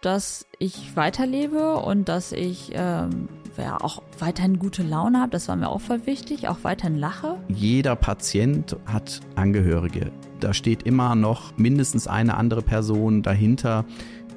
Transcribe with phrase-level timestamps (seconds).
[0.00, 5.30] dass ich weiterlebe und dass ich ähm, ja, auch weiterhin gute Laune habe.
[5.30, 7.36] Das war mir auch voll wichtig, auch weiterhin lache.
[7.48, 10.12] Jeder Patient hat Angehörige.
[10.40, 13.84] Da steht immer noch mindestens eine andere Person dahinter,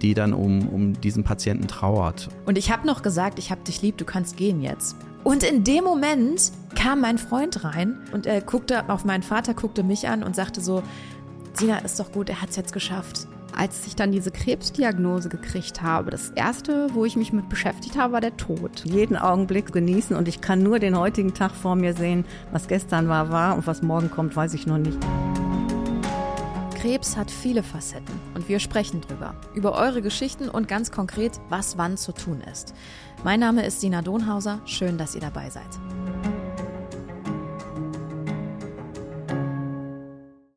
[0.02, 2.30] die dann um, um diesen Patienten trauert.
[2.46, 4.96] Und ich habe noch gesagt, ich habe dich lieb, du kannst gehen jetzt.
[5.24, 9.84] Und in dem Moment kam mein Freund rein und er guckte auf meinen Vater, guckte
[9.84, 10.82] mich an und sagte so,
[11.54, 13.28] Sina, ist doch gut, er hat es jetzt geschafft.
[13.56, 18.14] Als ich dann diese Krebsdiagnose gekriegt habe, das erste, wo ich mich mit beschäftigt habe,
[18.14, 18.84] war der Tod.
[18.86, 22.26] Jeden Augenblick genießen und ich kann nur den heutigen Tag vor mir sehen.
[22.52, 24.98] Was gestern war, war und was morgen kommt, weiß ich noch nicht.
[26.82, 29.36] Krebs hat viele Facetten und wir sprechen drüber.
[29.54, 32.74] Über eure Geschichten und ganz konkret, was wann zu tun ist.
[33.24, 34.62] Mein Name ist Dina Donhauser.
[34.66, 35.70] Schön, dass ihr dabei seid.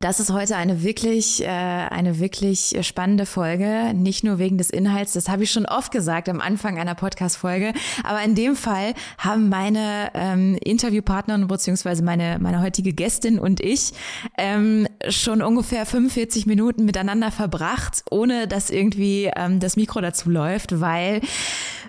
[0.05, 3.91] Das ist heute eine wirklich, äh, eine wirklich spannende Folge.
[3.95, 7.73] Nicht nur wegen des Inhalts, das habe ich schon oft gesagt am Anfang einer Podcast-Folge.
[8.03, 12.03] Aber in dem Fall haben meine ähm, Interviewpartnerin bzw.
[12.03, 13.93] meine, meine heutige Gästin und ich
[14.37, 20.81] ähm, schon ungefähr 45 Minuten miteinander verbracht, ohne dass irgendwie ähm, das Mikro dazu läuft,
[20.81, 21.21] weil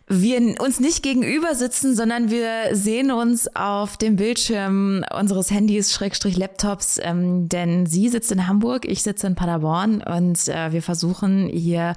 [0.08, 6.36] wir uns nicht gegenüber sitzen, sondern wir sehen uns auf dem Bildschirm unseres Handys, Schrägstrich
[6.36, 11.48] Laptops, ähm, denn sie sitzt in Hamburg, ich sitze in Paderborn und äh, wir versuchen
[11.48, 11.94] hier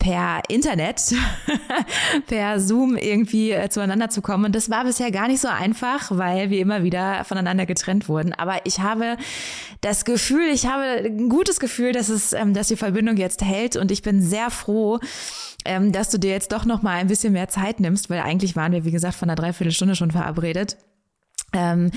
[0.00, 1.14] per Internet,
[2.26, 4.46] per Zoom irgendwie äh, zueinander zu kommen.
[4.46, 8.32] Und das war bisher gar nicht so einfach, weil wir immer wieder voneinander getrennt wurden.
[8.32, 9.16] Aber ich habe
[9.82, 13.76] das Gefühl, ich habe ein gutes Gefühl, dass es, ähm, dass die Verbindung jetzt hält
[13.76, 14.98] und ich bin sehr froh,
[15.64, 18.56] ähm, dass du dir jetzt doch noch mal ein bisschen mehr Zeit nimmst, weil eigentlich
[18.56, 20.76] waren wir, wie gesagt, von einer Dreiviertelstunde schon verabredet.
[21.52, 21.90] Ähm,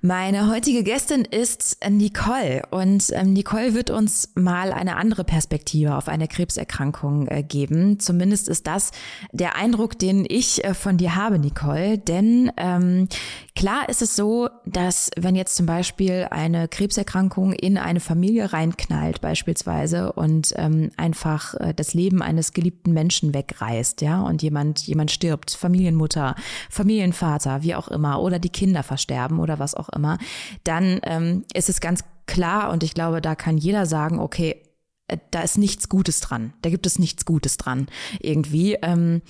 [0.00, 6.08] meine heutige Gästin ist Nicole und ähm, Nicole wird uns mal eine andere Perspektive auf
[6.08, 7.98] eine Krebserkrankung äh, geben.
[7.98, 8.92] Zumindest ist das
[9.32, 11.98] der Eindruck, den ich äh, von dir habe, Nicole.
[11.98, 13.08] Denn ähm,
[13.56, 19.20] klar ist es so, dass wenn jetzt zum Beispiel eine Krebserkrankung in eine Familie reinknallt
[19.20, 25.10] beispielsweise und ähm, einfach äh, das Leben eines geliebten Menschen wegreißt, ja, und jemand jemand
[25.10, 26.34] stirbt, Familienmutter,
[26.70, 30.18] Familienvater, wie auch immer, oder die Kinder versterben oder was auch immer,
[30.64, 34.62] dann ähm, ist es ganz klar und ich glaube, da kann jeder sagen, okay,
[35.08, 36.54] äh, da ist nichts Gutes dran.
[36.62, 37.88] Da gibt es nichts Gutes dran
[38.20, 38.74] irgendwie.
[38.82, 39.22] Ähm,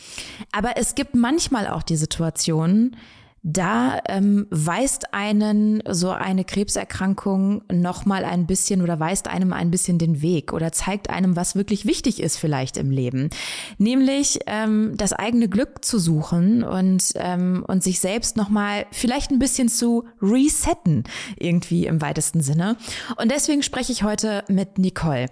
[0.53, 2.97] aber es gibt manchmal auch die Situationen,
[3.44, 9.71] da ähm, weist einen so eine Krebserkrankung noch mal ein bisschen oder weist einem ein
[9.71, 13.28] bisschen den Weg oder zeigt einem, was wirklich wichtig ist vielleicht im Leben,
[13.77, 19.31] nämlich ähm, das eigene Glück zu suchen und ähm, und sich selbst noch mal vielleicht
[19.31, 21.04] ein bisschen zu resetten
[21.38, 22.77] irgendwie im weitesten Sinne.
[23.21, 25.27] Und deswegen spreche ich heute mit Nicole.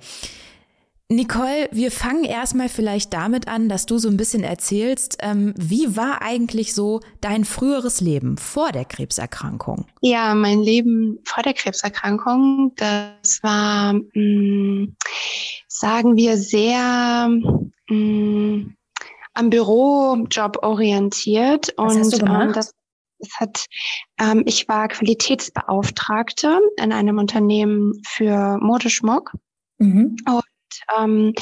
[1.15, 5.97] Nicole, wir fangen erstmal vielleicht damit an, dass du so ein bisschen erzählst, ähm, wie
[5.97, 9.87] war eigentlich so dein früheres Leben vor der Krebserkrankung?
[10.01, 14.97] Ja, mein Leben vor der Krebserkrankung, das war, mh, mm,
[15.69, 18.77] sagen wir, sehr mh, mm,
[19.35, 21.73] am Bürojob orientiert.
[21.77, 22.47] Was und hast du gemacht?
[22.47, 22.75] Ähm, das
[23.25, 23.67] es hat,
[24.19, 29.33] ähm, ich war Qualitätsbeauftragte in einem Unternehmen für Modeschmuck.
[29.79, 30.17] Mhm.
[30.27, 30.43] Und
[30.99, 31.35] ähm,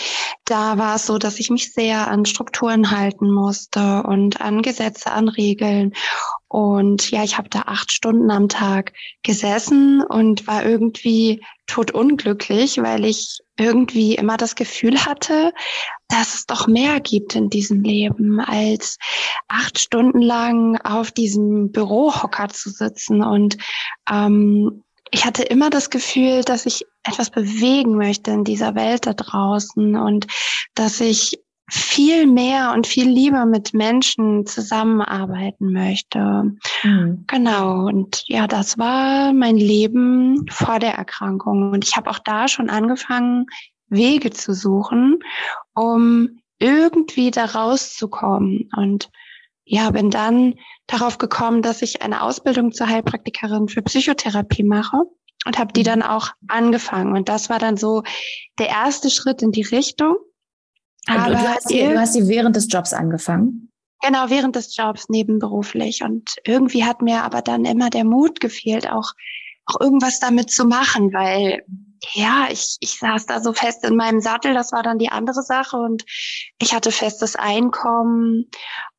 [0.44, 5.10] da war es so, dass ich mich sehr an Strukturen halten musste und an Gesetze,
[5.12, 5.92] an Regeln.
[6.48, 8.92] Und ja, ich habe da acht Stunden am Tag
[9.22, 15.52] gesessen und war irgendwie totunglücklich, weil ich irgendwie immer das Gefühl hatte,
[16.08, 18.98] dass es doch mehr gibt in diesem Leben, als
[19.46, 23.56] acht Stunden lang auf diesem Bürohocker zu sitzen und
[24.10, 29.14] ähm, ich hatte immer das Gefühl, dass ich etwas bewegen möchte in dieser Welt da
[29.14, 30.26] draußen und
[30.74, 31.40] dass ich
[31.70, 36.52] viel mehr und viel lieber mit Menschen zusammenarbeiten möchte.
[36.82, 37.24] Mhm.
[37.28, 37.86] Genau.
[37.86, 41.70] Und ja, das war mein Leben vor der Erkrankung.
[41.70, 43.46] Und ich habe auch da schon angefangen,
[43.88, 45.20] Wege zu suchen,
[45.74, 48.68] um irgendwie da rauszukommen.
[48.76, 49.08] Und
[49.72, 50.56] ja, bin dann
[50.88, 54.96] darauf gekommen, dass ich eine Ausbildung zur Heilpraktikerin für Psychotherapie mache
[55.46, 55.84] und habe die mhm.
[55.84, 57.16] dann auch angefangen.
[57.16, 58.02] Und das war dann so
[58.58, 60.16] der erste Schritt in die Richtung.
[61.06, 63.70] Aber du, hast die, du hast die während des Jobs angefangen?
[64.02, 66.02] Genau, während des Jobs nebenberuflich.
[66.02, 69.12] Und irgendwie hat mir aber dann immer der Mut gefehlt, auch,
[69.66, 71.62] auch irgendwas damit zu machen, weil
[72.12, 75.42] ja, ich, ich saß da so fest in meinem Sattel, das war dann die andere
[75.42, 76.04] Sache und
[76.58, 78.50] ich hatte festes Einkommen.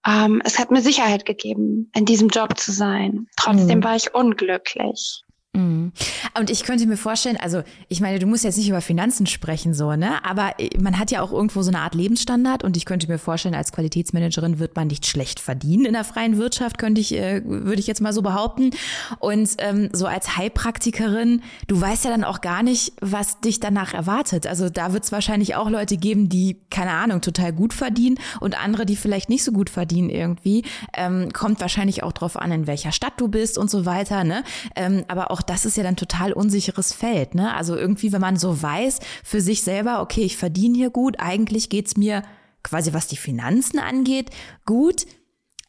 [0.05, 3.27] Ähm, es hat mir Sicherheit gegeben, in diesem Job zu sein.
[3.37, 3.83] Trotzdem mhm.
[3.83, 5.23] war ich unglücklich.
[5.53, 5.91] Mhm.
[6.37, 9.73] Und ich könnte mir vorstellen, also ich meine, du musst jetzt nicht über Finanzen sprechen,
[9.73, 10.23] so, ne?
[10.23, 13.17] Aber äh, man hat ja auch irgendwo so eine Art Lebensstandard und ich könnte mir
[13.17, 17.41] vorstellen, als Qualitätsmanagerin wird man nicht schlecht verdienen in der freien Wirtschaft, könnte ich, äh,
[17.43, 18.71] würde ich jetzt mal so behaupten.
[19.19, 23.93] Und ähm, so als Heilpraktikerin, du weißt ja dann auch gar nicht, was dich danach
[23.93, 24.47] erwartet.
[24.47, 28.61] Also da wird es wahrscheinlich auch Leute geben, die, keine Ahnung, total gut verdienen und
[28.61, 30.63] andere, die vielleicht nicht so gut verdienen irgendwie.
[30.93, 34.45] Ähm, kommt wahrscheinlich auch drauf an, in welcher Stadt du bist und so weiter, ne?
[34.77, 37.35] Ähm, aber auch auch das ist ja dann total unsicheres Feld.
[37.35, 37.53] Ne?
[37.53, 41.69] Also irgendwie, wenn man so weiß für sich selber, okay, ich verdiene hier gut, eigentlich
[41.69, 42.21] geht's mir
[42.63, 44.29] quasi, was die Finanzen angeht,
[44.65, 45.07] gut,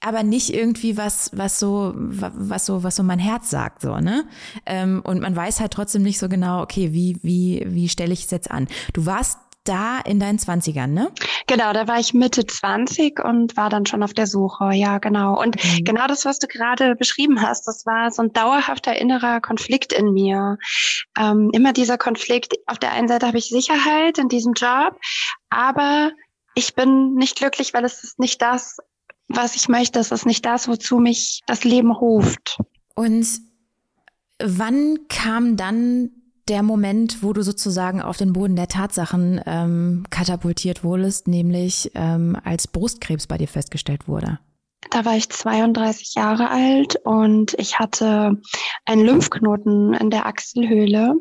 [0.01, 4.25] aber nicht irgendwie was, was so, was so, was so mein Herz sagt, so, ne?
[4.67, 8.25] Ähm, und man weiß halt trotzdem nicht so genau, okay, wie, wie, wie stelle ich
[8.25, 8.67] es jetzt an?
[8.93, 11.13] Du warst da in deinen Zwanzigern, ne?
[11.47, 15.41] Genau, da war ich Mitte 20 und war dann schon auf der Suche, ja, genau.
[15.41, 15.85] Und mhm.
[15.85, 20.13] genau das, was du gerade beschrieben hast, das war so ein dauerhafter innerer Konflikt in
[20.13, 20.59] mir.
[21.19, 24.99] Ähm, immer dieser Konflikt, auf der einen Seite habe ich Sicherheit in diesem Job,
[25.51, 26.13] aber
[26.55, 28.79] ich bin nicht glücklich, weil es ist nicht das,
[29.29, 32.59] was ich möchte, es ist nicht das, wozu mich das Leben ruft.
[32.95, 33.27] Und
[34.39, 36.11] wann kam dann
[36.49, 42.37] der Moment, wo du sozusagen auf den Boden der Tatsachen ähm, katapultiert wurdest, nämlich ähm,
[42.43, 44.39] als Brustkrebs bei dir festgestellt wurde?
[44.91, 48.41] Da war ich 32 Jahre alt und ich hatte
[48.85, 51.15] einen Lymphknoten in der Achselhöhle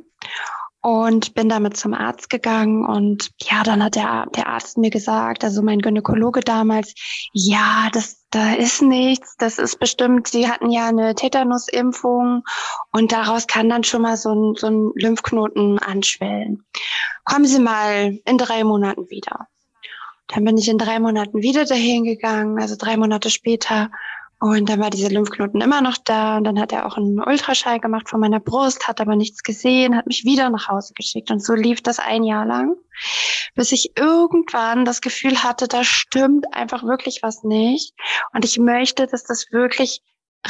[0.82, 5.44] und bin damit zum Arzt gegangen und ja, dann hat der, der Arzt mir gesagt,
[5.44, 6.94] also mein Gynäkologe damals,
[7.34, 12.44] ja, das, da ist nichts, das ist bestimmt, sie hatten ja eine Tetanusimpfung
[12.92, 16.66] und daraus kann dann schon mal so ein, so ein Lymphknoten anschwellen.
[17.26, 19.48] Kommen Sie mal in drei Monaten wieder.
[20.28, 23.92] Dann bin ich in drei Monaten wieder dahin gegangen, also drei Monate später
[24.42, 27.80] und dann war dieser Lymphknoten immer noch da und dann hat er auch einen Ultraschall
[27.80, 31.44] gemacht von meiner Brust, hat aber nichts gesehen, hat mich wieder nach Hause geschickt und
[31.44, 32.76] so lief das ein Jahr lang,
[33.54, 37.94] bis ich irgendwann das Gefühl hatte, da stimmt einfach wirklich was nicht
[38.34, 40.02] und ich möchte, dass das wirklich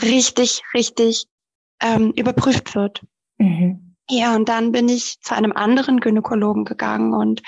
[0.02, 1.28] richtig, richtig
[1.82, 3.02] ähm, überprüft wird.
[3.40, 3.98] Mhm.
[4.10, 7.42] Ja, und dann bin ich zu einem anderen Gynäkologen gegangen und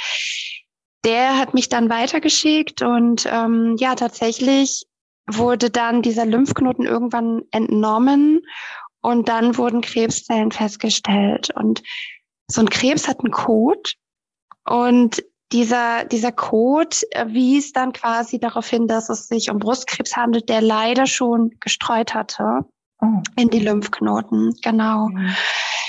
[1.05, 4.87] der hat mich dann weitergeschickt und ähm, ja, tatsächlich
[5.27, 8.41] wurde dann dieser Lymphknoten irgendwann entnommen
[9.01, 11.49] und dann wurden Krebszellen festgestellt.
[11.55, 11.81] Und
[12.47, 13.91] so ein Krebs hat einen Code
[14.65, 16.95] und dieser, dieser Code
[17.27, 22.13] wies dann quasi darauf hin, dass es sich um Brustkrebs handelt, der leider schon gestreut
[22.13, 22.65] hatte
[23.01, 23.21] oh.
[23.35, 24.55] in die Lymphknoten.
[24.63, 25.09] Genau.
[25.09, 25.35] Mhm.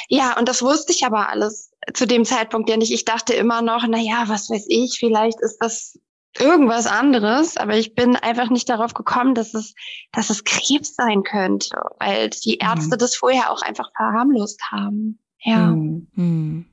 [0.09, 2.93] Ja, und das wusste ich aber alles zu dem Zeitpunkt ja nicht.
[2.93, 5.99] Ich dachte immer noch, na ja, was weiß ich, vielleicht ist das
[6.39, 9.75] irgendwas anderes, aber ich bin einfach nicht darauf gekommen, dass es,
[10.13, 12.69] dass es Krebs sein könnte, weil die mhm.
[12.69, 12.99] Ärzte mhm.
[12.99, 15.19] das vorher auch einfach verharmlost haben.
[15.41, 15.59] Ja.
[15.67, 16.67] Mhm.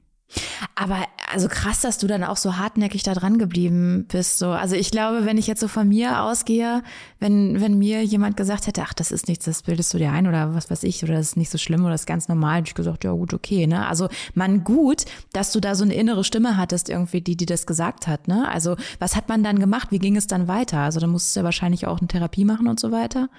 [0.75, 0.97] Aber
[1.31, 4.37] also krass, dass du dann auch so hartnäckig da dran geblieben bist.
[4.39, 6.83] So, also ich glaube, wenn ich jetzt so von mir ausgehe,
[7.19, 10.27] wenn wenn mir jemand gesagt hätte, ach, das ist nichts, das bildest du dir ein
[10.27, 12.59] oder was weiß ich oder das ist nicht so schlimm oder das ist ganz normal,
[12.59, 13.87] hätte ich gesagt, ja gut, okay, ne?
[13.87, 17.65] Also man gut, dass du da so eine innere Stimme hattest irgendwie, die die das
[17.65, 18.49] gesagt hat, ne?
[18.49, 19.91] Also was hat man dann gemacht?
[19.91, 20.79] Wie ging es dann weiter?
[20.79, 23.29] Also da musstest du ja wahrscheinlich auch eine Therapie machen und so weiter.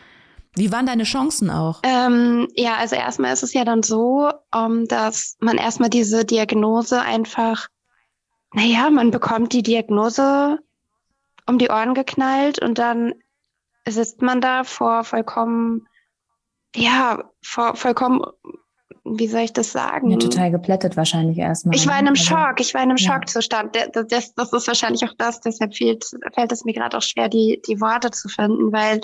[0.55, 1.81] Wie waren deine Chancen auch?
[1.83, 6.25] Ähm, ja, also erstmal ist es ja dann so, um, ähm, dass man erstmal diese
[6.25, 7.69] Diagnose einfach,
[8.53, 10.59] naja, man bekommt die Diagnose
[11.47, 13.15] um die Ohren geknallt und dann
[13.89, 15.89] sitzt man da vor vollkommen,
[16.77, 18.23] ja, vor vollkommen
[19.05, 20.11] wie soll ich das sagen?
[20.11, 21.75] Ja, total geplättet wahrscheinlich erstmal.
[21.75, 23.13] Ich war in einem also, Schock, ich war in einem ja.
[23.13, 23.77] Schockzustand.
[23.95, 27.29] Das, das, das ist wahrscheinlich auch das, deshalb fehlt, fällt es mir gerade auch schwer,
[27.29, 29.01] die, die Worte zu finden, weil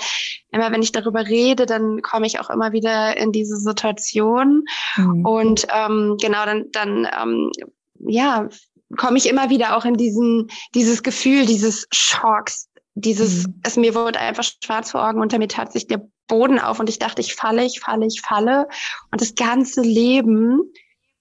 [0.53, 4.65] immer wenn ich darüber rede, dann komme ich auch immer wieder in diese Situation.
[4.97, 5.27] Mhm.
[5.27, 7.51] Und ähm, genau, dann, dann ähm,
[7.99, 8.49] ja,
[8.97, 13.61] komme ich immer wieder auch in diesen, dieses Gefühl dieses Schocks, dieses, mhm.
[13.65, 16.89] es mir wurde einfach schwarz vor Augen, unter mir tat sich der Boden auf und
[16.89, 18.69] ich dachte, ich falle, ich falle, ich falle.
[19.11, 20.61] Und das ganze Leben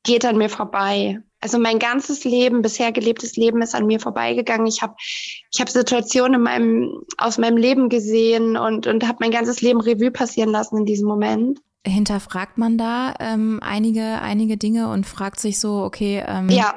[0.04, 1.22] geht an mir vorbei.
[1.40, 4.66] Also mein ganzes Leben, bisher gelebtes Leben ist an mir vorbeigegangen.
[4.66, 9.32] Ich habe ich hab Situationen in meinem, aus meinem Leben gesehen und, und habe mein
[9.32, 11.60] ganzes Leben Revue passieren lassen in diesem Moment.
[11.86, 16.24] Hinterfragt man da ähm, einige, einige Dinge und fragt sich so, okay.
[16.26, 16.74] Ähm, ja.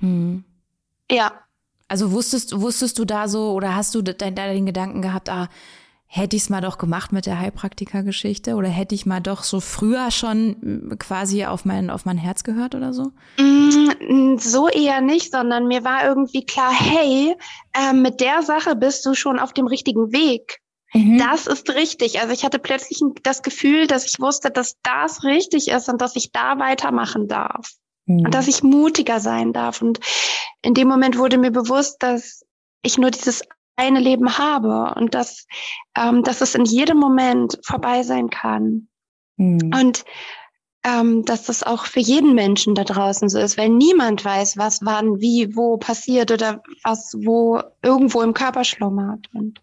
[0.00, 0.44] Hm.
[1.10, 1.32] Ja.
[1.88, 5.48] Also wusstest, wusstest du da so oder hast du da den Gedanken gehabt, ah,
[6.14, 9.60] hätte ich es mal doch gemacht mit der Heilpraktiker-Geschichte oder hätte ich mal doch so
[9.60, 13.12] früher schon mm, quasi auf mein, auf mein Herz gehört oder so?
[13.38, 17.34] Mm, so eher nicht, sondern mir war irgendwie klar, hey,
[17.72, 20.58] äh, mit der Sache bist du schon auf dem richtigen Weg.
[20.92, 21.16] mhm.
[21.16, 22.20] das ist richtig.
[22.20, 26.14] Also ich hatte plötzlich das Gefühl, dass ich wusste, dass das richtig ist und dass
[26.14, 27.70] ich da weitermachen darf.
[28.04, 28.26] Mhm.
[28.26, 29.80] Und dass ich mutiger sein darf.
[29.80, 29.98] Und
[30.60, 32.42] in dem Moment wurde mir bewusst, dass
[32.82, 33.44] ich nur dieses
[33.76, 35.46] eine Leben habe und dass,
[35.96, 38.88] ähm, dass es in jedem Moment vorbei sein kann.
[39.36, 39.70] Mhm.
[39.74, 40.04] Und
[40.84, 44.84] ähm, dass das auch für jeden Menschen da draußen so ist, weil niemand weiß, was
[44.84, 49.28] wann, wie, wo passiert oder was wo irgendwo im Körper schlummert.
[49.32, 49.60] Und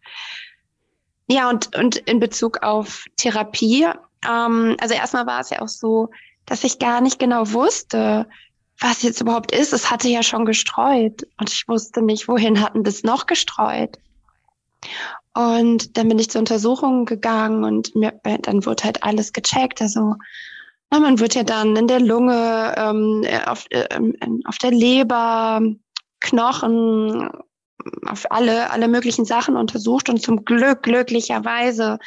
[1.28, 3.88] ja, und, und in Bezug auf Therapie,
[4.28, 6.10] ähm, also erstmal war es ja auch so,
[6.46, 8.28] dass ich gar nicht genau wusste,
[8.80, 9.74] was jetzt überhaupt ist.
[9.74, 13.98] Es hatte ja schon gestreut und ich wusste nicht, wohin hatten das noch gestreut.
[15.34, 19.82] Und dann bin ich zur Untersuchung gegangen und mir, dann wurde halt alles gecheckt.
[19.82, 20.16] Also
[20.92, 23.88] na, man wird ja dann in der Lunge, ähm, auf, äh,
[24.46, 25.62] auf der Leber,
[26.22, 27.30] Knochen,
[28.06, 32.00] auf alle, alle möglichen Sachen untersucht und zum Glück, glücklicherweise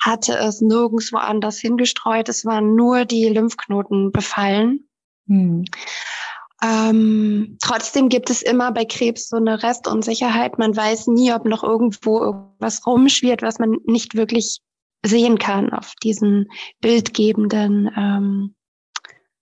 [0.00, 2.28] hatte es nirgendwo anders hingestreut.
[2.28, 4.87] Es waren nur die Lymphknoten befallen.
[5.28, 5.64] Hm.
[6.62, 10.58] Ähm, trotzdem gibt es immer bei Krebs so eine Restunsicherheit.
[10.58, 14.60] Man weiß nie, ob noch irgendwo irgendwas rumschwirrt, was man nicht wirklich
[15.06, 18.54] sehen kann auf diesen bildgebenden ähm,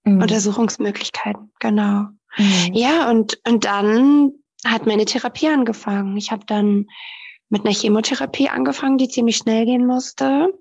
[0.05, 0.21] mhm.
[0.21, 1.53] Untersuchungsmöglichkeiten.
[1.59, 2.09] Genau.
[2.37, 2.75] Mhm.
[2.75, 4.33] Ja, und, und dann
[4.67, 6.19] hat meine Therapie angefangen.
[6.19, 6.87] Ich habe dann
[7.49, 10.53] mit einer Chemotherapie angefangen, die ziemlich schnell gehen musste.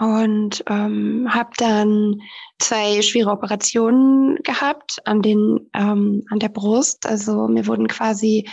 [0.00, 2.20] Und ähm, habe dann
[2.58, 7.06] zwei schwere Operationen gehabt an den ähm, an der Brust.
[7.06, 8.48] Also mir wurden quasi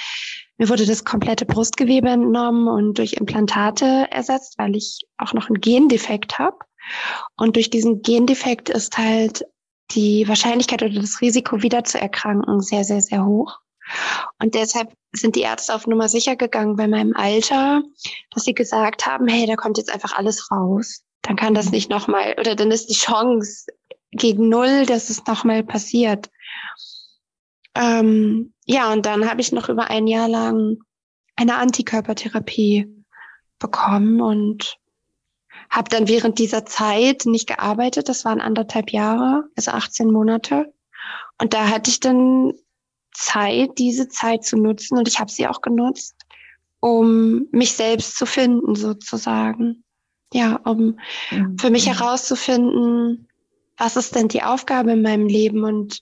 [0.58, 5.60] mir wurde das komplette Brustgewebe entnommen und durch Implantate ersetzt, weil ich auch noch einen
[5.60, 6.58] Gendefekt habe.
[7.36, 9.46] Und durch diesen Gendefekt ist halt
[9.92, 13.60] die Wahrscheinlichkeit oder das Risiko wieder zu erkranken sehr, sehr, sehr hoch.
[14.42, 17.84] Und deshalb sind die Ärzte auf Nummer sicher gegangen bei meinem Alter,
[18.32, 21.04] dass sie gesagt haben, hey, da kommt jetzt einfach alles raus.
[21.26, 23.66] Dann kann das nicht nochmal, oder dann ist die Chance
[24.12, 26.30] gegen null, dass es nochmal passiert.
[27.74, 30.78] Ähm, ja, und dann habe ich noch über ein Jahr lang
[31.36, 32.88] eine Antikörpertherapie
[33.58, 34.78] bekommen und
[35.72, 38.08] habe dann während dieser Zeit nicht gearbeitet.
[38.08, 40.72] Das waren anderthalb Jahre, also 18 Monate.
[41.42, 42.54] Und da hatte ich dann
[43.14, 46.16] Zeit, diese Zeit zu nutzen und ich habe sie auch genutzt,
[46.82, 49.85] um mich selbst zu finden, sozusagen.
[50.34, 51.00] Ja, um
[51.32, 51.58] mhm.
[51.58, 53.28] für mich herauszufinden,
[53.78, 56.02] was ist denn die Aufgabe in meinem Leben und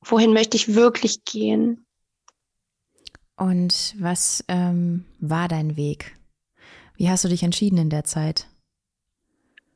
[0.00, 1.86] wohin möchte ich wirklich gehen.
[3.36, 6.16] Und was ähm, war dein Weg?
[6.96, 8.48] Wie hast du dich entschieden in der Zeit?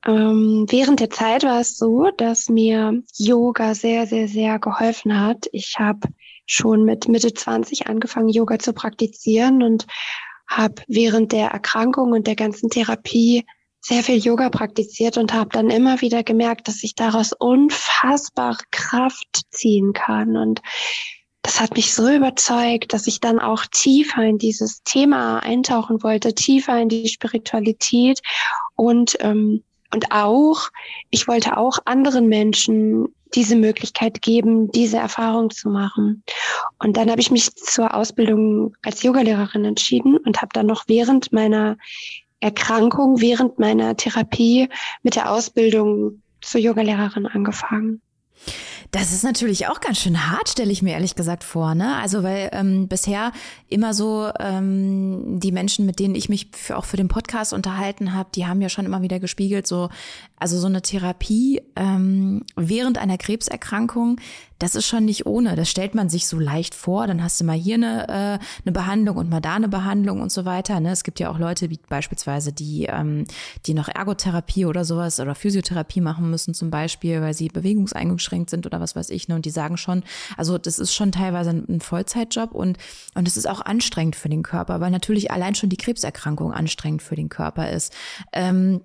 [0.05, 5.49] Ähm, während der Zeit war es so, dass mir Yoga sehr, sehr, sehr geholfen hat.
[5.53, 6.09] Ich habe
[6.45, 9.87] schon mit Mitte 20 angefangen, Yoga zu praktizieren und
[10.49, 13.47] habe während der Erkrankung und der ganzen Therapie
[13.83, 19.43] sehr viel Yoga praktiziert und habe dann immer wieder gemerkt, dass ich daraus unfassbar Kraft
[19.51, 20.37] ziehen kann.
[20.37, 20.63] Und
[21.43, 26.33] das hat mich so überzeugt, dass ich dann auch tiefer in dieses Thema eintauchen wollte,
[26.35, 28.21] tiefer in die Spiritualität
[28.77, 29.63] und ähm,
[29.95, 30.71] und auch,
[31.11, 36.23] ich wollte auch anderen Menschen diese Möglichkeit geben, diese Erfahrung zu machen.
[36.79, 41.33] Und dann habe ich mich zur Ausbildung als Yogalehrerin entschieden und habe dann noch während
[41.33, 41.77] meiner
[42.43, 44.69] Erkrankung während meiner Therapie
[45.03, 48.03] mit der Ausbildung zur Yogalehrerin angefangen.
[48.93, 51.75] Das ist natürlich auch ganz schön hart, stelle ich mir ehrlich gesagt vor.
[51.75, 51.97] Ne?
[51.97, 53.33] Also weil ähm, bisher
[53.71, 58.13] immer so ähm, die Menschen, mit denen ich mich für, auch für den Podcast unterhalten
[58.13, 59.89] habe, die haben ja schon immer wieder gespiegelt, so
[60.43, 64.21] also so eine Therapie ähm, während einer Krebserkrankung,
[64.59, 65.57] das ist schon nicht ohne.
[65.57, 67.07] Das stellt man sich so leicht vor.
[67.09, 70.31] Dann hast du mal hier eine, äh, eine Behandlung und mal da eine Behandlung und
[70.31, 70.79] so weiter.
[70.81, 70.91] Ne?
[70.91, 73.25] Es gibt ja auch Leute, wie beispielsweise, die, ähm,
[73.67, 78.67] die noch Ergotherapie oder sowas oder Physiotherapie machen müssen, zum Beispiel, weil sie bewegungseingeschränkt sind
[78.67, 79.29] oder was weiß ich.
[79.29, 79.37] Ne?
[79.37, 80.05] Und die sagen schon,
[80.37, 82.77] also das ist schon teilweise ein Vollzeitjob und
[83.15, 87.03] und es ist auch anstrengend für den Körper, weil natürlich allein schon die Krebserkrankung anstrengend
[87.03, 87.95] für den Körper ist.
[88.33, 88.83] Ähm,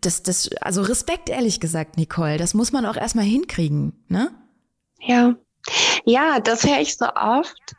[0.00, 4.30] das, das, also Respekt, ehrlich gesagt, Nicole, das muss man auch erstmal hinkriegen, ne?
[5.00, 5.34] Ja.
[6.04, 7.74] Ja, das höre ich so oft.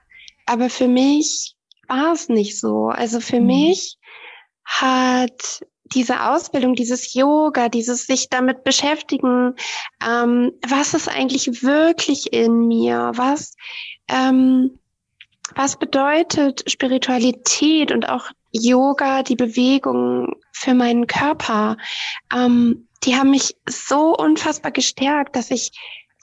[0.45, 1.55] Aber für mich
[1.87, 2.87] war es nicht so.
[2.87, 3.47] Also für mhm.
[3.47, 3.97] mich
[4.65, 9.55] hat diese Ausbildung, dieses Yoga, dieses sich damit beschäftigen,
[10.05, 13.11] ähm, was ist eigentlich wirklich in mir?
[13.15, 13.55] Was,
[14.07, 14.79] ähm,
[15.55, 21.77] was bedeutet Spiritualität und auch Yoga, die Bewegung für meinen Körper,
[22.33, 25.71] ähm, die haben mich so unfassbar gestärkt, dass ich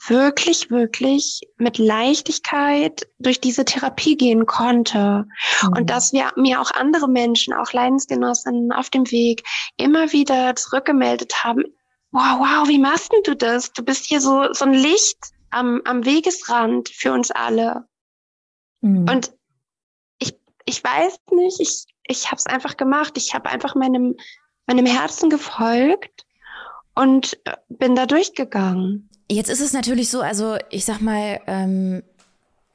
[0.09, 5.25] wirklich, wirklich mit Leichtigkeit durch diese Therapie gehen konnte.
[5.61, 5.73] Mhm.
[5.77, 9.43] Und dass wir mir auch andere Menschen, auch Leidensgenossinnen auf dem Weg
[9.77, 11.63] immer wieder zurückgemeldet haben,
[12.11, 13.73] wow, wow, wie machst denn du das?
[13.73, 15.17] Du bist hier so, so ein Licht
[15.49, 17.87] am, am Wegesrand für uns alle.
[18.81, 19.09] Mhm.
[19.09, 19.33] Und
[20.19, 23.13] ich, ich weiß nicht, ich, ich habe es einfach gemacht.
[23.17, 24.15] Ich habe einfach meinem,
[24.65, 26.25] meinem Herzen gefolgt
[26.95, 29.09] und äh, bin da durchgegangen.
[29.29, 32.03] Jetzt ist es natürlich so, also ich sag mal, ähm,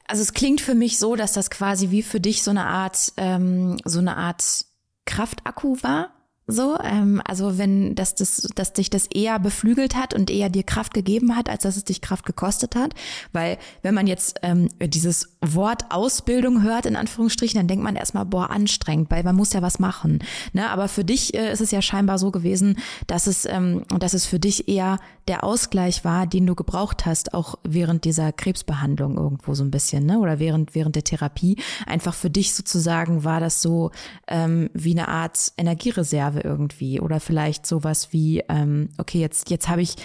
[0.07, 3.13] also es klingt für mich so, dass das quasi wie für dich so eine Art,
[3.15, 4.65] ähm, so eine Art
[5.05, 6.11] Kraftakku war.
[6.47, 10.63] So, ähm, also wenn dass das, dass dich das eher beflügelt hat und eher dir
[10.63, 12.93] Kraft gegeben hat, als dass es dich Kraft gekostet hat.
[13.31, 18.25] Weil wenn man jetzt ähm, dieses Wort Ausbildung hört, in Anführungsstrichen, dann denkt man erstmal,
[18.25, 20.19] boah, anstrengend, weil man muss ja was machen.
[20.53, 20.69] Ne?
[20.69, 24.27] Aber für dich äh, ist es ja scheinbar so gewesen, dass es, ähm, dass es
[24.27, 29.55] für dich eher der Ausgleich war, den du gebraucht hast, auch während dieser Krebsbehandlung irgendwo
[29.55, 30.19] so ein bisschen, ne?
[30.19, 31.57] Oder während, während der Therapie.
[31.87, 33.89] Einfach für dich sozusagen war das so
[34.27, 36.99] ähm, wie eine Art Energiereserve irgendwie.
[36.99, 39.95] Oder vielleicht sowas wie, ähm, okay, jetzt, jetzt habe ich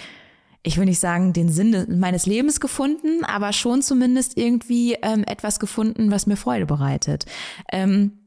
[0.67, 5.59] ich will nicht sagen, den Sinn meines Lebens gefunden, aber schon zumindest irgendwie ähm, etwas
[5.59, 7.25] gefunden, was mir Freude bereitet.
[7.71, 8.19] Ähm,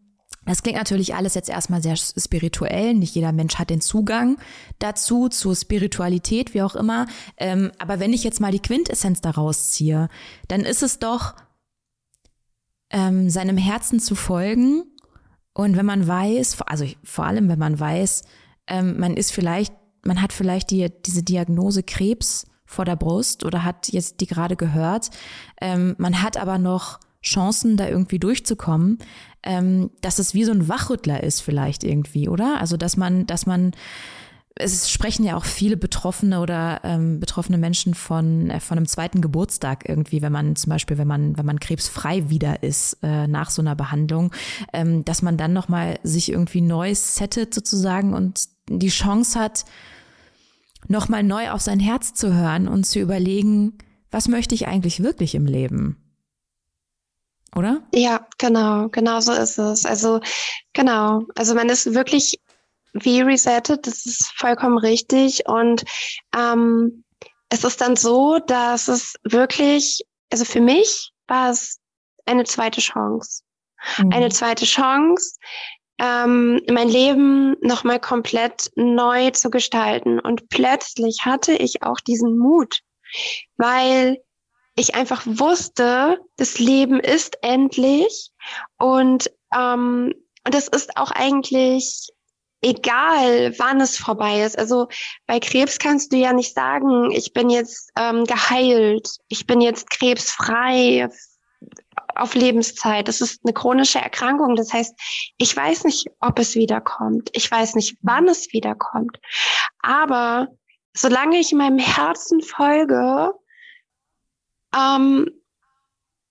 [0.47, 2.95] das klingt natürlich alles jetzt erstmal sehr spirituell.
[2.95, 4.39] Nicht jeder Mensch hat den Zugang
[4.79, 7.07] dazu, zur Spiritualität, wie auch immer.
[7.37, 10.09] Ähm, aber wenn ich jetzt mal die Quintessenz daraus ziehe,
[10.49, 11.35] dann ist es doch,
[12.89, 14.85] ähm, seinem Herzen zu folgen.
[15.53, 18.23] Und wenn man weiß, also vor allem wenn man weiß,
[18.67, 23.65] ähm, man ist vielleicht, man hat vielleicht die, diese Diagnose Krebs vor der Brust oder
[23.65, 25.11] hat jetzt die gerade gehört.
[25.61, 28.99] Ähm, man hat aber noch Chancen, da irgendwie durchzukommen,
[29.43, 32.61] ähm, dass es wie so ein Wachrüttler ist vielleicht irgendwie, oder?
[32.61, 33.73] Also dass man, dass man
[34.57, 39.21] es sprechen ja auch viele Betroffene oder ähm, betroffene Menschen von, äh, von einem zweiten
[39.21, 43.51] Geburtstag irgendwie, wenn man zum Beispiel, wenn man, wenn man krebsfrei wieder ist äh, nach
[43.51, 44.33] so einer Behandlung,
[44.73, 49.65] ähm, dass man dann nochmal sich irgendwie neu settet sozusagen und die Chance hat,
[50.89, 53.79] nochmal neu auf sein Herz zu hören und zu überlegen,
[54.11, 55.97] was möchte ich eigentlich wirklich im Leben?
[57.57, 57.83] oder?
[57.93, 59.85] Ja, genau, genau so ist es.
[59.85, 60.21] Also
[60.73, 62.39] genau, also man ist wirklich
[62.93, 65.47] wie resettet, das ist vollkommen richtig.
[65.47, 65.85] Und
[66.37, 67.05] ähm,
[67.49, 71.79] es ist dann so, dass es wirklich, also für mich war es
[72.27, 73.43] eine zweite Chance.
[73.99, 74.13] Mhm.
[74.13, 75.37] Eine zweite Chance,
[75.99, 80.19] ähm, mein Leben nochmal komplett neu zu gestalten.
[80.21, 82.81] Und plötzlich hatte ich auch diesen Mut,
[83.57, 84.19] weil
[84.77, 88.31] ich einfach wusste, das Leben ist endlich
[88.79, 90.15] und ähm,
[90.47, 92.09] und es ist auch eigentlich
[92.63, 94.59] egal, wann es vorbei ist.
[94.59, 94.89] Also
[95.27, 99.89] bei Krebs kannst du ja nicht sagen, ich bin jetzt ähm, geheilt, ich bin jetzt
[99.91, 101.09] krebsfrei
[102.15, 103.09] auf Lebenszeit.
[103.09, 104.57] Das ist eine chronische Erkrankung.
[104.57, 104.95] Das heißt,
[105.39, 107.31] ich weiß nicht, ob es wiederkommt.
[107.33, 109.19] Ich weiß nicht, wann es wiederkommt.
[109.81, 110.49] Aber
[110.95, 113.33] solange ich meinem Herzen folge,
[114.77, 115.31] ähm,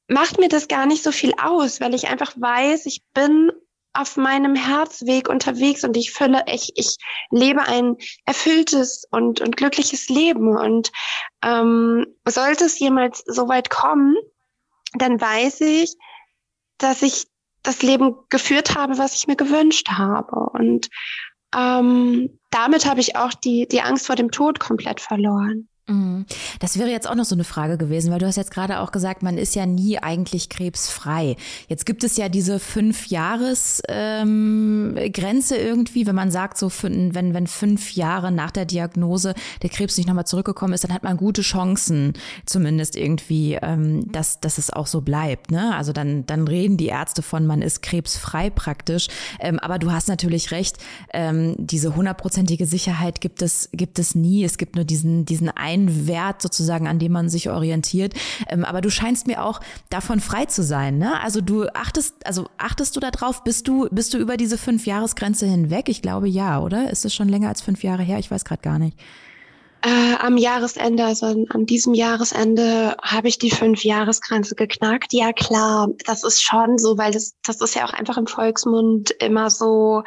[0.08, 3.52] macht mir das gar nicht so viel aus, weil ich einfach weiß, ich bin
[3.93, 6.97] auf meinem Herzweg unterwegs und ich fülle, ich, ich
[7.32, 10.56] lebe ein erfülltes und, und glückliches Leben.
[10.56, 10.91] Und
[11.43, 14.15] ähm, sollte es jemals so weit kommen,
[14.93, 15.95] dann weiß ich,
[16.78, 17.28] dass ich
[17.63, 20.36] das Leben geführt habe, was ich mir gewünscht habe.
[20.36, 20.89] Und
[21.56, 25.67] ähm, damit habe ich auch die, die Angst vor dem Tod komplett verloren.
[25.89, 26.25] Mhm.
[26.60, 28.91] Das wäre jetzt auch noch so eine Frage gewesen, weil du hast jetzt gerade auch
[28.91, 31.36] gesagt, man ist ja nie eigentlich krebsfrei.
[31.67, 37.47] Jetzt gibt es ja diese fünf Jahres ähm, irgendwie, wenn man sagt, so wenn wenn
[37.47, 41.41] fünf Jahre nach der Diagnose der Krebs nicht nochmal zurückgekommen ist, dann hat man gute
[41.41, 42.13] Chancen,
[42.45, 45.52] zumindest irgendwie, ähm, dass dass es auch so bleibt.
[45.52, 45.75] Ne?
[45.75, 49.08] Also dann dann reden die Ärzte von, man ist krebsfrei praktisch.
[49.39, 50.78] Ähm, aber du hast natürlich recht,
[51.58, 54.43] diese hundertprozentige Sicherheit gibt es gibt es nie.
[54.43, 58.13] Es gibt nur diesen diesen einen ein Wert sozusagen, an dem man sich orientiert.
[58.48, 60.98] Ähm, aber du scheinst mir auch davon frei zu sein.
[60.98, 61.22] Ne?
[61.22, 65.46] Also du achtest, also achtest du darauf, bist du, bist du über diese fünf Jahresgrenze
[65.46, 65.89] hinweg?
[65.89, 66.92] Ich glaube ja, oder?
[66.92, 68.20] Ist es schon länger als fünf Jahre her?
[68.20, 68.98] Ich weiß gerade gar nicht.
[69.82, 75.13] Äh, am Jahresende, also an, diesem Jahresende, habe ich die Fünf-Jahresgrenze geknackt.
[75.13, 79.12] Ja, klar, das ist schon so, weil das, das ist ja auch einfach im Volksmund
[79.22, 80.04] immer so.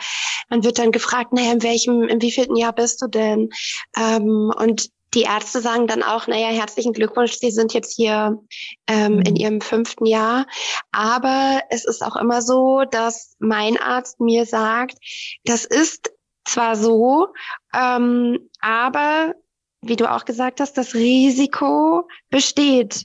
[0.50, 3.48] Man wird dann gefragt, naja, in welchem, in wievielten Jahr bist du denn?
[3.96, 8.38] Ähm, und die Ärzte sagen dann auch, naja, herzlichen Glückwunsch, Sie sind jetzt hier
[8.86, 9.36] ähm, in mhm.
[9.36, 10.46] Ihrem fünften Jahr.
[10.90, 14.96] Aber es ist auch immer so, dass mein Arzt mir sagt,
[15.44, 16.10] das ist
[16.44, 17.28] zwar so,
[17.74, 19.34] ähm, aber
[19.82, 23.04] wie du auch gesagt hast, das Risiko besteht,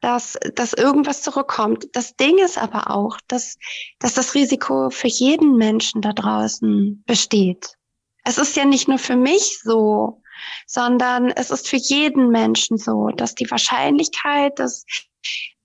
[0.00, 1.88] dass, dass irgendwas zurückkommt.
[1.92, 3.56] Das Ding ist aber auch, dass,
[3.98, 7.74] dass das Risiko für jeden Menschen da draußen besteht.
[8.24, 10.22] Es ist ja nicht nur für mich so,
[10.66, 14.84] sondern es ist für jeden Menschen so, dass die Wahrscheinlichkeit, dass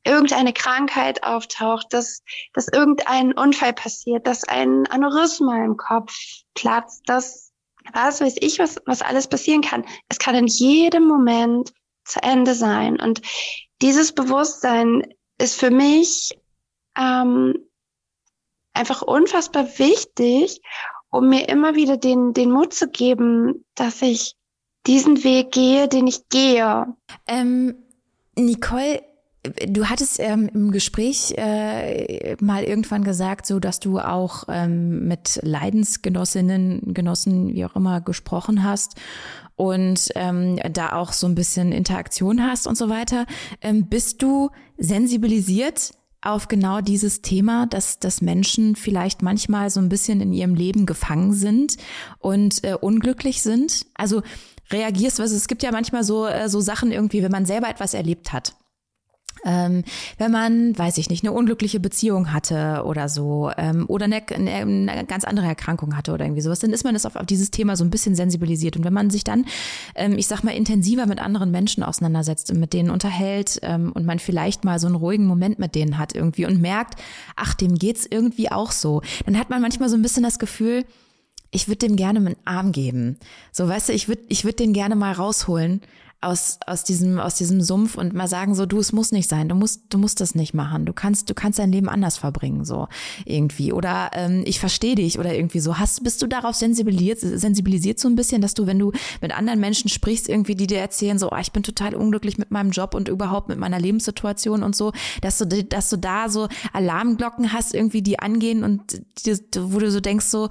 [0.05, 6.13] irgendeine Krankheit auftaucht, dass, dass irgendein Unfall passiert, dass ein Aneurysma im Kopf
[6.53, 7.51] platzt, dass
[7.91, 9.85] was weiß ich, was, was alles passieren kann.
[10.07, 11.73] Es kann in jedem Moment
[12.05, 12.99] zu Ende sein.
[12.99, 13.21] Und
[13.81, 15.03] dieses Bewusstsein
[15.37, 16.37] ist für mich
[16.97, 17.55] ähm,
[18.73, 20.61] einfach unfassbar wichtig,
[21.09, 24.35] um mir immer wieder den, den Mut zu geben, dass ich
[24.87, 26.87] diesen Weg gehe, den ich gehe.
[27.27, 27.75] Ähm,
[28.35, 29.01] Nicole,
[29.67, 35.37] Du hattest ähm, im Gespräch äh, mal irgendwann gesagt, so dass du auch ähm, mit
[35.43, 38.95] Leidensgenossinnen, Genossen, wie auch immer, gesprochen hast
[39.57, 43.25] und ähm, da auch so ein bisschen Interaktion hast und so weiter.
[43.61, 45.91] Ähm, bist du sensibilisiert
[46.21, 50.85] auf genau dieses Thema, dass, dass Menschen vielleicht manchmal so ein bisschen in ihrem Leben
[50.85, 51.75] gefangen sind
[52.19, 53.85] und äh, unglücklich sind?
[53.95, 54.21] Also
[54.71, 57.93] reagierst, also es gibt ja manchmal so, äh, so Sachen irgendwie, wenn man selber etwas
[57.93, 58.55] erlebt hat
[59.45, 59.83] ähm,
[60.17, 65.05] wenn man, weiß ich nicht, eine unglückliche Beziehung hatte oder so, ähm, oder eine, eine,
[65.05, 67.75] ganz andere Erkrankung hatte oder irgendwie sowas, dann ist man das auf, auf dieses Thema
[67.75, 68.77] so ein bisschen sensibilisiert.
[68.77, 69.45] Und wenn man sich dann,
[69.95, 74.05] ähm, ich sag mal, intensiver mit anderen Menschen auseinandersetzt und mit denen unterhält ähm, und
[74.05, 76.99] man vielleicht mal so einen ruhigen Moment mit denen hat irgendwie und merkt,
[77.35, 80.85] ach, dem geht's irgendwie auch so, dann hat man manchmal so ein bisschen das Gefühl,
[81.53, 83.17] ich würde dem gerne meinen Arm geben.
[83.51, 85.81] So, weißt du, ich würde ich würd den gerne mal rausholen
[86.23, 89.49] aus, aus diesem, aus diesem Sumpf und mal sagen so, du, es muss nicht sein,
[89.49, 90.85] du musst, du musst das nicht machen.
[90.85, 92.87] Du kannst, du kannst dein Leben anders verbringen, so
[93.25, 93.73] irgendwie.
[93.73, 95.77] Oder ähm, ich verstehe dich oder irgendwie so.
[95.77, 99.59] Hast, bist du darauf sensibilisiert, sensibilisiert so ein bisschen, dass du, wenn du mit anderen
[99.59, 102.95] Menschen sprichst, irgendwie, die dir erzählen, so, oh, ich bin total unglücklich mit meinem Job
[102.95, 107.73] und überhaupt mit meiner Lebenssituation und so, dass du, dass du da so Alarmglocken hast,
[107.73, 110.49] irgendwie, die angehen und die, wo du so denkst, so,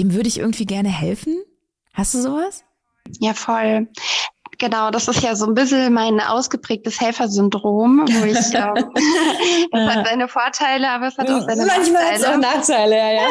[0.00, 1.42] dem würde ich irgendwie gerne helfen?
[1.92, 2.64] Hast du sowas?
[3.20, 3.88] Ja, voll.
[4.58, 10.06] Genau, das ist ja so ein bisschen mein ausgeprägtes Helfersyndrom, wo ich, ähm, das hat
[10.06, 11.92] seine Vorteile, aber es hat auch seine Manchmal Nachteile.
[11.92, 13.28] Manchmal hat es auch Nachteile, ja, ja.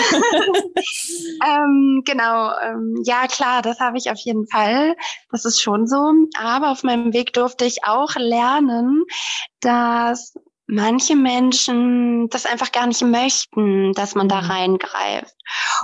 [1.63, 4.95] ähm, genau, ähm, ja klar, das habe ich auf jeden Fall.
[5.31, 6.13] Das ist schon so.
[6.39, 9.03] Aber auf meinem Weg durfte ich auch lernen,
[9.61, 10.33] dass
[10.69, 14.51] manche Menschen das einfach gar nicht möchten, dass man da mhm.
[14.51, 15.35] reingreift.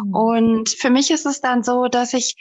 [0.03, 0.13] Mhm.
[0.13, 2.35] Und für mich ist es dann so, dass ich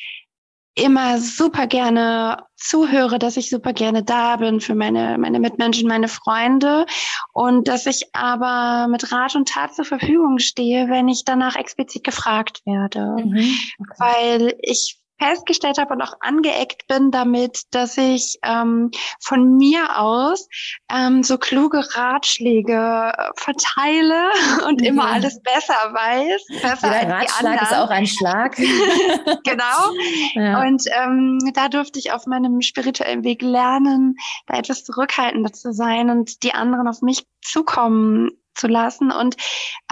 [0.76, 6.09] immer super gerne zuhöre, dass ich super gerne da bin für meine, meine Mitmenschen, meine
[6.09, 6.87] Freunde
[7.33, 12.02] und dass ich aber mit Rat und Tat zur Verfügung stehe, wenn ich danach explizit
[12.02, 13.24] gefragt werde.
[13.24, 13.57] Mhm.
[13.78, 13.94] Okay.
[13.98, 20.48] Weil ich festgestellt habe und auch angeeckt bin damit, dass ich ähm, von mir aus
[20.92, 24.31] ähm, so kluge Ratschläge äh, verteile
[24.68, 24.87] und mhm.
[24.87, 26.62] immer alles besser weiß.
[26.62, 28.57] Besser Jeder Ratschlag ist auch ein Schlag.
[29.44, 29.64] genau.
[30.35, 30.62] Ja.
[30.62, 36.11] Und ähm, da durfte ich auf meinem spirituellen Weg lernen, da etwas zurückhaltender zu sein
[36.11, 39.11] und die anderen auf mich zukommen zu lassen.
[39.11, 39.37] Und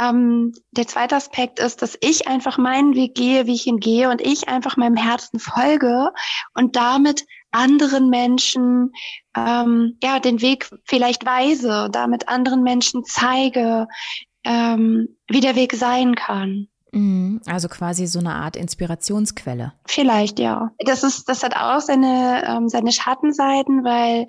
[0.01, 4.11] ähm, der zweite Aspekt ist, dass ich einfach meinen Weg gehe, wie ich ihn gehe
[4.11, 6.11] und ich einfach meinem Herzen folge
[6.55, 8.93] und damit anderen Menschen
[9.37, 13.87] ähm, ja den Weg vielleicht weise, damit anderen Menschen zeige,
[14.45, 16.69] ähm, wie der Weg sein kann.
[16.93, 17.41] Mhm.
[17.47, 19.73] Also quasi so eine Art Inspirationsquelle.
[19.87, 20.71] Vielleicht ja.
[20.79, 24.27] Das ist, das hat auch seine ähm, seine Schattenseiten, weil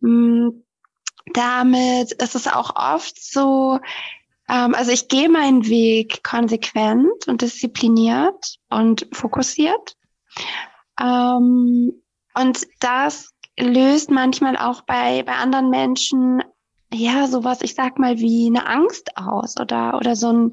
[0.00, 0.63] mh, hm,
[1.32, 3.78] damit ist es auch oft so,
[4.48, 9.96] ähm, also ich gehe meinen Weg konsequent und diszipliniert und fokussiert.
[11.00, 11.92] Ähm,
[12.34, 16.42] und das löst manchmal auch bei, bei anderen Menschen
[16.92, 20.52] ja sowas, ich sag mal, wie eine Angst aus oder, oder so ein,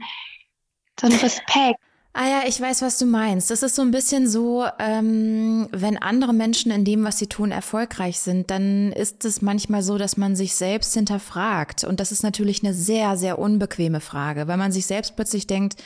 [0.99, 1.79] so ein Respekt.
[2.13, 3.49] Ah ja, ich weiß, was du meinst.
[3.51, 7.51] Das ist so ein bisschen so, ähm, wenn andere Menschen in dem, was sie tun,
[7.51, 11.85] erfolgreich sind, dann ist es manchmal so, dass man sich selbst hinterfragt.
[11.85, 15.81] Und das ist natürlich eine sehr, sehr unbequeme Frage, weil man sich selbst plötzlich denkt,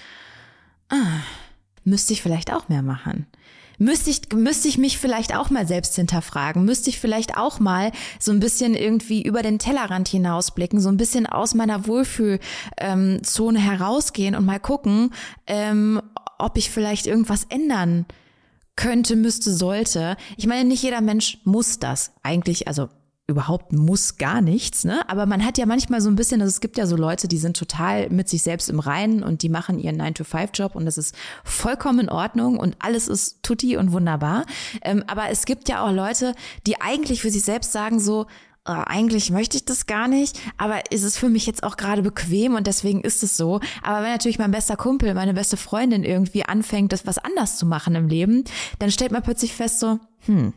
[0.90, 1.22] ah,
[1.84, 3.28] müsste ich vielleicht auch mehr machen.
[3.78, 6.66] Müsste ich, müsste ich mich vielleicht auch mal selbst hinterfragen?
[6.66, 10.98] Müsste ich vielleicht auch mal so ein bisschen irgendwie über den Tellerrand hinausblicken, so ein
[10.98, 15.12] bisschen aus meiner Wohlfühlzone herausgehen und mal gucken,
[15.48, 16.02] ähm,
[16.38, 18.06] ob ich vielleicht irgendwas ändern
[18.76, 20.18] könnte, müsste, sollte.
[20.38, 22.12] Ich meine, nicht jeder Mensch muss das.
[22.24, 22.90] Eigentlich, also
[23.28, 25.08] überhaupt muss gar nichts, ne?
[25.10, 27.40] Aber man hat ja manchmal so ein bisschen, also es gibt ja so Leute, die
[27.40, 31.16] sind total mit sich selbst im Reinen und die machen ihren 9-to-5-Job und das ist
[31.44, 34.46] vollkommen in Ordnung und alles ist tutti und wunderbar.
[34.84, 36.36] Ähm, aber es gibt ja auch Leute,
[36.68, 38.28] die eigentlich für sich selbst sagen so,
[38.68, 42.04] oh, eigentlich möchte ich das gar nicht, aber ist es für mich jetzt auch gerade
[42.04, 43.60] bequem und deswegen ist es so.
[43.82, 47.66] Aber wenn natürlich mein bester Kumpel, meine beste Freundin irgendwie anfängt, das was anders zu
[47.66, 48.44] machen im Leben,
[48.78, 50.54] dann stellt man plötzlich fest so, hm,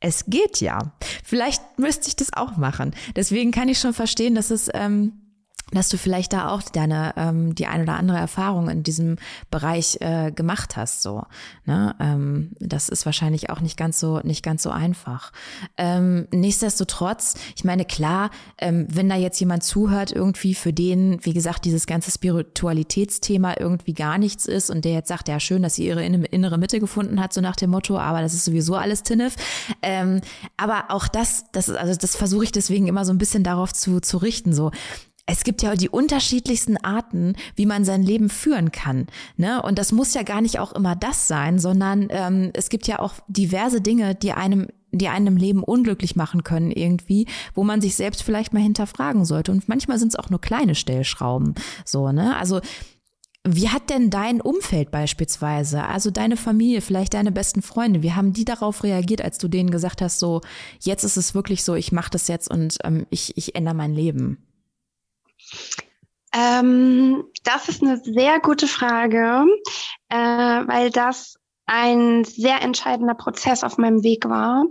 [0.00, 0.92] es geht ja.
[1.24, 2.94] Vielleicht müsste ich das auch machen.
[3.16, 5.23] Deswegen kann ich schon verstehen, dass es ähm,
[5.72, 9.16] dass du vielleicht da auch deine ähm, die ein oder andere Erfahrung in diesem
[9.50, 11.24] Bereich äh, gemacht hast so
[11.64, 11.94] ne?
[12.00, 15.32] Ähm, das ist wahrscheinlich auch nicht ganz so nicht ganz so einfach.
[15.76, 21.32] Ähm, nichtsdestotrotz ich meine klar ähm, wenn da jetzt jemand zuhört irgendwie für den wie
[21.32, 25.76] gesagt dieses ganze Spiritualitätsthema irgendwie gar nichts ist und der jetzt sagt ja schön dass
[25.76, 29.02] sie ihre innere Mitte gefunden hat so nach dem Motto aber das ist sowieso alles
[29.02, 29.36] Tinnef.
[29.82, 30.20] Ähm,
[30.56, 33.72] aber auch das das ist also das versuche ich deswegen immer so ein bisschen darauf
[33.72, 34.70] zu zu richten so
[35.26, 39.06] es gibt ja die unterschiedlichsten Arten, wie man sein Leben führen kann.
[39.36, 39.62] Ne?
[39.62, 42.98] Und das muss ja gar nicht auch immer das sein, sondern ähm, es gibt ja
[42.98, 47.96] auch diverse Dinge, die einem die einem Leben unglücklich machen können irgendwie, wo man sich
[47.96, 49.50] selbst vielleicht mal hinterfragen sollte.
[49.50, 51.56] Und manchmal sind es auch nur kleine Stellschrauben.
[51.84, 52.36] So, ne?
[52.36, 52.60] Also
[53.46, 58.32] wie hat denn dein Umfeld beispielsweise, also deine Familie, vielleicht deine besten Freunde, wie haben
[58.32, 60.40] die darauf reagiert, als du denen gesagt hast, so,
[60.80, 63.94] jetzt ist es wirklich so, ich mache das jetzt und ähm, ich, ich ändere mein
[63.94, 64.38] Leben?
[66.32, 69.44] Ähm, das ist eine sehr gute Frage,
[70.08, 71.36] äh, weil das
[71.66, 74.64] ein sehr entscheidender Prozess auf meinem Weg war.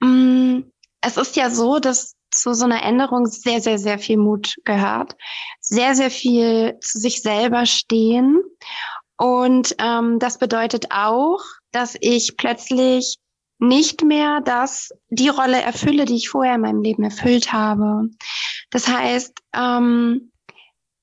[0.00, 0.60] Mm,
[1.00, 5.16] es ist ja so, dass zu so einer Änderung sehr, sehr, sehr viel Mut gehört.
[5.60, 8.42] Sehr, sehr viel zu sich selber stehen.
[9.16, 11.40] Und ähm, das bedeutet auch,
[11.72, 13.16] dass ich plötzlich
[13.58, 18.08] nicht mehr das, die Rolle erfülle, die ich vorher in meinem Leben erfüllt habe.
[18.70, 20.32] Das heißt, ähm,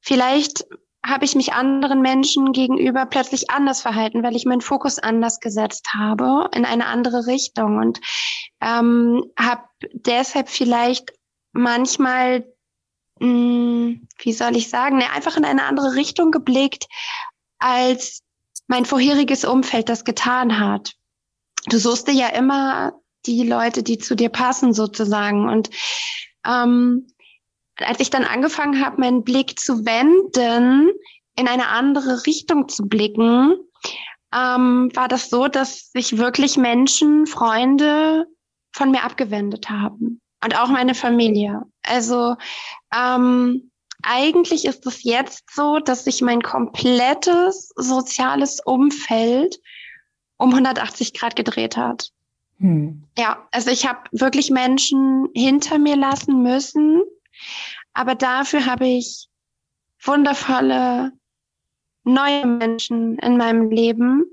[0.02, 0.66] vielleicht
[1.06, 5.90] habe ich mich anderen Menschen gegenüber plötzlich anders verhalten, weil ich meinen Fokus anders gesetzt
[5.94, 8.00] habe, in eine andere Richtung und
[8.62, 11.14] ähm, habe deshalb vielleicht
[11.52, 12.46] manchmal,
[13.20, 16.88] mh, hm, wie soll ich sagen, ne, einfach in eine andere Richtung geblickt,
[17.60, 18.24] als
[18.68, 20.96] mein vorheriges Umfeld das getan hat.
[21.68, 22.94] Du suchst dir ja immer
[23.26, 25.70] die Leute, die zu dir passen sozusagen und
[26.46, 27.08] ähm,
[27.78, 30.92] als ich dann angefangen habe, meinen Blick zu wenden,
[31.38, 33.56] in eine andere Richtung zu blicken,
[34.34, 38.28] ähm, war das so, dass sich wirklich Menschen, Freunde
[38.72, 40.22] von mir abgewendet haben.
[40.44, 41.64] Und auch meine Familie.
[41.84, 42.36] Also
[42.96, 43.72] ähm,
[44.04, 49.60] eigentlich ist es jetzt so, dass sich mein komplettes soziales Umfeld
[50.38, 52.12] um 180 Grad gedreht hat.
[52.60, 53.04] Hm.
[53.18, 57.04] Ja, also ich habe wirklich Menschen hinter mir lassen müssen,
[57.94, 59.28] aber dafür habe ich
[60.02, 61.12] wundervolle
[62.04, 64.26] neue Menschen in meinem Leben.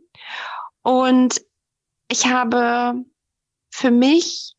[0.83, 1.43] Und
[2.09, 3.05] ich habe
[3.71, 4.55] für mich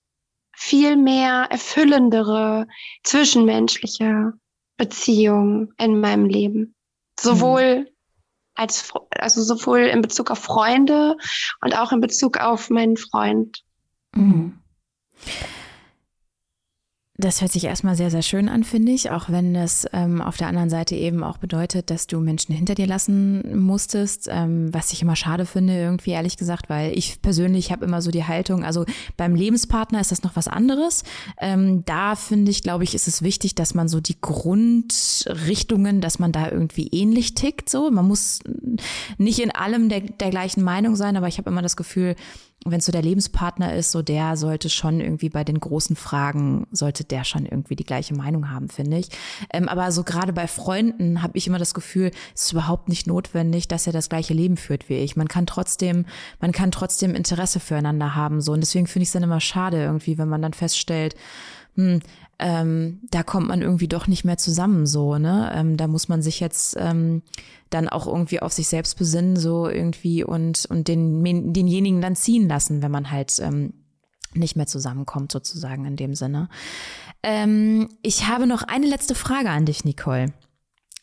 [0.56, 2.68] viel mehr erfüllendere
[3.04, 4.34] zwischenmenschliche
[4.78, 6.76] Beziehungen in meinem Leben.
[7.20, 7.88] Sowohl mhm.
[8.56, 8.92] als,
[9.24, 11.16] also sowohl in Bezug auf Freunde
[11.62, 13.64] und auch in Bezug auf meinen Freund.
[14.16, 14.60] Mhm.
[17.16, 20.38] Das hört sich erstmal sehr, sehr schön an, finde ich, auch wenn es ähm, auf
[20.38, 24.92] der anderen Seite eben auch bedeutet, dass du Menschen hinter dir lassen musstest, ähm, was
[24.92, 28.64] ich immer schade finde, irgendwie ehrlich gesagt, weil ich persönlich habe immer so die Haltung,
[28.64, 28.84] also
[29.16, 31.04] beim Lebenspartner ist das noch was anderes.
[31.40, 36.18] Ähm, da finde ich, glaube ich, ist es wichtig, dass man so die Grundrichtungen, dass
[36.18, 37.70] man da irgendwie ähnlich tickt.
[37.70, 38.40] So, man muss
[39.20, 42.16] nicht in allem der, der gleichen Meinung sein, aber ich habe immer das Gefühl,
[42.66, 46.68] wenn es so der Lebenspartner ist, so der sollte schon irgendwie bei den großen Fragen,
[46.72, 49.10] sollte der schon irgendwie die gleiche Meinung haben, finde ich.
[49.52, 53.08] Ähm, aber so gerade bei Freunden habe ich immer das Gefühl, es ist überhaupt nicht
[53.08, 55.16] notwendig, dass er das gleiche Leben führt wie ich.
[55.16, 56.06] Man kann trotzdem,
[56.40, 58.42] man kann trotzdem Interesse füreinander haben.
[58.42, 58.54] So.
[58.54, 61.16] Und deswegen finde ich es dann immer schade irgendwie, wenn man dann feststellt,
[61.76, 62.02] hm,
[62.44, 65.50] ähm, da kommt man irgendwie doch nicht mehr zusammen so, ne?
[65.56, 67.22] Ähm, da muss man sich jetzt ähm,
[67.70, 72.50] dann auch irgendwie auf sich selbst besinnen, so irgendwie und, und den, denjenigen dann ziehen
[72.50, 73.74] lassen, wenn man halt ähm,
[74.34, 76.50] nicht mehr zusammenkommt, sozusagen in dem Sinne.
[77.24, 80.34] Ähm, ich habe noch eine letzte Frage an dich, Nicole.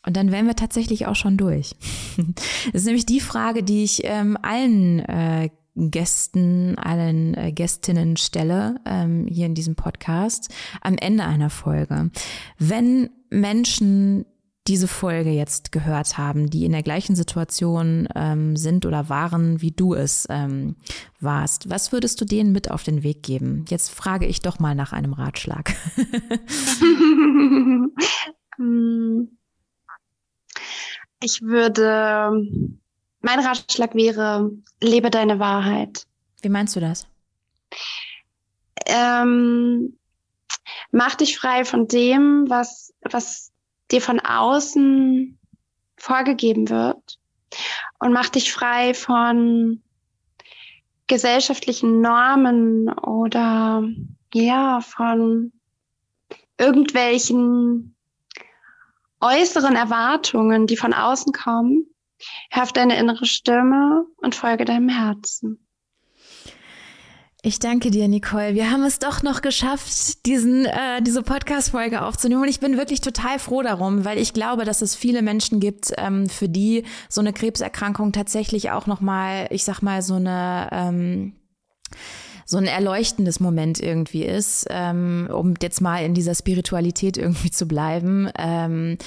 [0.05, 1.75] Und dann wären wir tatsächlich auch schon durch.
[2.17, 8.75] das ist nämlich die Frage, die ich ähm, allen äh, Gästen, allen äh, Gästinnen stelle,
[8.85, 12.11] ähm, hier in diesem Podcast, am Ende einer Folge.
[12.57, 14.25] Wenn Menschen
[14.67, 19.71] diese Folge jetzt gehört haben, die in der gleichen Situation ähm, sind oder waren, wie
[19.71, 20.75] du es ähm,
[21.19, 23.65] warst, was würdest du denen mit auf den Weg geben?
[23.69, 25.73] Jetzt frage ich doch mal nach einem Ratschlag.
[31.23, 32.79] ich würde,
[33.21, 36.05] mein Ratschlag wäre, lebe deine Wahrheit.
[36.41, 37.07] Wie meinst du das?
[38.85, 39.97] Ähm,
[40.91, 43.51] mach dich frei von dem, was, was
[43.91, 45.37] dir von außen
[45.97, 47.19] vorgegeben wird
[47.99, 49.81] und mach dich frei von
[51.07, 53.83] gesellschaftlichen Normen oder
[54.33, 55.51] ja, von
[56.57, 57.95] irgendwelchen
[59.19, 61.85] äußeren Erwartungen, die von außen kommen.
[62.49, 65.67] Hör deine innere Stimme und folge deinem Herzen.
[67.43, 68.53] Ich danke dir, Nicole.
[68.53, 72.43] Wir haben es doch noch geschafft, diesen, äh, diese Podcast-Folge aufzunehmen.
[72.43, 75.91] Und ich bin wirklich total froh darum, weil ich glaube, dass es viele Menschen gibt,
[75.97, 81.33] ähm, für die so eine Krebserkrankung tatsächlich auch nochmal, ich sag mal, so eine ähm,
[82.51, 87.65] so ein erleuchtendes Moment irgendwie ist, ähm, um jetzt mal in dieser Spiritualität irgendwie zu
[87.65, 88.29] bleiben.
[88.37, 88.97] Ähm,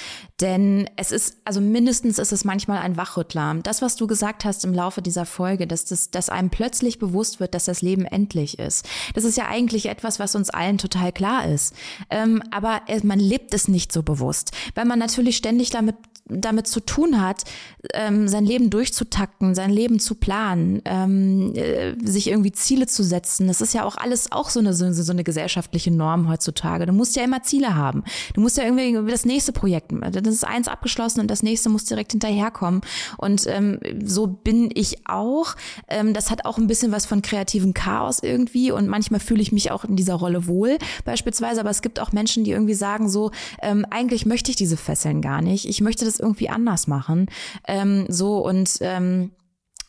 [0.41, 3.57] denn es ist, also mindestens ist es manchmal ein Wachrüttler.
[3.63, 7.39] Das, was du gesagt hast im Laufe dieser Folge, dass, das, dass einem plötzlich bewusst
[7.39, 8.89] wird, dass das Leben endlich ist.
[9.13, 11.75] Das ist ja eigentlich etwas, was uns allen total klar ist.
[12.09, 16.81] Ähm, aber man lebt es nicht so bewusst, weil man natürlich ständig damit damit zu
[16.81, 17.45] tun hat,
[17.93, 23.47] ähm, sein Leben durchzutakten, sein Leben zu planen, ähm, äh, sich irgendwie Ziele zu setzen.
[23.47, 26.87] Das ist ja auch alles auch so eine, so, so eine gesellschaftliche Norm heutzutage.
[26.87, 28.05] Du musst ja immer Ziele haben.
[28.33, 31.85] Du musst ja irgendwie das nächste Projekt, das ist eins abgeschlossen und das nächste muss
[31.85, 32.81] direkt hinterherkommen.
[33.19, 35.57] Und ähm, so bin ich auch.
[35.89, 39.53] Ähm, das hat auch ein bisschen was von kreativem Chaos irgendwie und manchmal fühle ich
[39.53, 41.61] mich auch in dieser Rolle wohl beispielsweise.
[41.61, 45.21] Aber es gibt auch Menschen, die irgendwie sagen so, ähm, eigentlich möchte ich diese Fesseln
[45.21, 45.69] gar nicht.
[45.69, 47.27] Ich möchte das es irgendwie anders machen.
[47.67, 49.33] Ähm, so und ähm,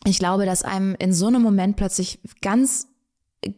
[0.06, 2.88] ich glaube, dass einem in so einem Moment plötzlich ganz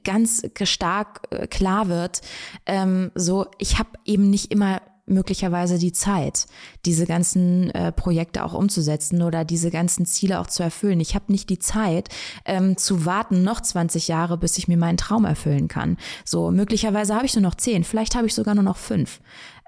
[0.04, 2.22] ganz stark äh, klar wird,
[2.66, 6.48] ähm, so ich habe eben nicht immer möglicherweise die Zeit,
[6.86, 11.00] diese ganzen äh, Projekte auch umzusetzen oder diese ganzen Ziele auch zu erfüllen.
[11.00, 12.10] Ich habe nicht die Zeit
[12.46, 15.98] ähm, zu warten noch 20 Jahre, bis ich mir meinen Traum erfüllen kann.
[16.26, 19.22] So möglicherweise habe ich nur noch 10, vielleicht habe ich sogar nur noch 5.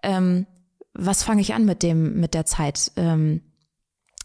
[0.03, 0.45] Ähm,
[0.93, 3.41] was fange ich an mit dem, mit der Zeit, ähm,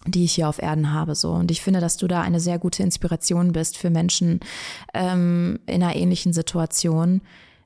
[0.07, 1.14] die ich hier auf Erden habe.
[1.14, 1.33] So.
[1.33, 4.40] Und ich finde, dass du da eine sehr gute Inspiration bist für Menschen
[4.92, 7.22] ähm, in einer ähnlichen Situation,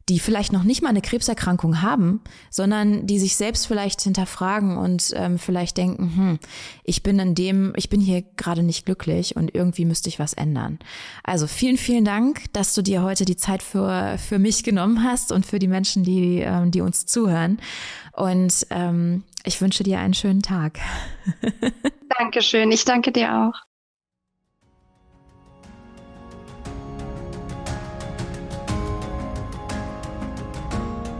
[0.08, 5.12] die vielleicht noch nicht mal eine Krebserkrankung haben, sondern die sich selbst vielleicht hinterfragen und
[5.14, 6.38] ähm, vielleicht denken, hm,
[6.84, 10.32] ich bin in dem, ich bin hier gerade nicht glücklich und irgendwie müsste ich was
[10.32, 10.78] ändern.
[11.22, 15.32] Also vielen, vielen Dank, dass du dir heute die Zeit für, für mich genommen hast
[15.32, 17.58] und für die Menschen, die, ähm, die uns zuhören.
[18.12, 20.78] Und ähm, ich wünsche dir einen schönen Tag.
[22.18, 23.67] Dankeschön, ich danke dir auch.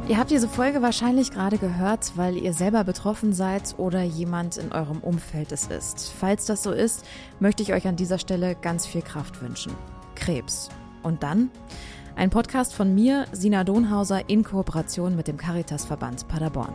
[0.09, 4.73] Ihr habt diese Folge wahrscheinlich gerade gehört, weil ihr selber betroffen seid oder jemand in
[4.73, 6.11] eurem Umfeld es ist.
[6.19, 7.05] Falls das so ist,
[7.41, 9.75] möchte ich euch an dieser Stelle ganz viel Kraft wünschen.
[10.15, 10.71] Krebs.
[11.03, 11.51] Und dann?
[12.17, 16.73] Ein Podcast von mir, Sina Donhauser, in Kooperation mit dem Caritasverband Paderborn.